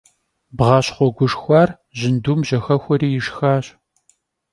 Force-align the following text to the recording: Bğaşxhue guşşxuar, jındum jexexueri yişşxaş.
Bğaşxhue 0.57 1.07
guşşxuar, 1.17 1.69
jındum 1.97 2.39
jexexueri 2.47 3.07
yişşxaş. 3.13 3.65